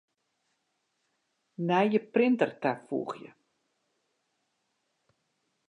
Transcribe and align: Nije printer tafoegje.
Nije 1.67 2.01
printer 2.15 2.55
tafoegje. 2.65 3.29